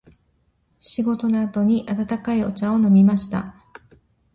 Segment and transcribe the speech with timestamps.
[0.79, 3.53] 仕事の後に温かいお茶を飲みました。